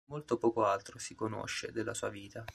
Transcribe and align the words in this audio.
Molto 0.09 0.37
poco 0.39 0.65
altro 0.65 0.97
si 0.97 1.13
conosce 1.13 1.71
della 1.71 1.93
sua 1.93 2.09
vita. 2.09 2.43